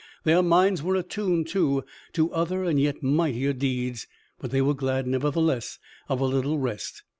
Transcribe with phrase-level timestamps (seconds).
[0.23, 4.07] Their minds were attuned, too, to other and yet mightier deeds,
[4.39, 5.77] but they were glad, nevertheless,
[6.09, 7.03] of a little rest.